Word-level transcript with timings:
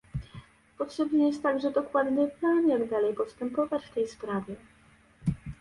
Potrzebny 0.77 1.27
jest 1.27 1.43
także 1.43 1.71
dokładny 1.71 2.27
plan, 2.27 2.69
jak 2.69 2.89
dalej 2.89 3.13
postępować 3.13 3.85
w 3.85 3.93
tej 3.93 4.07
sprawie 4.07 4.55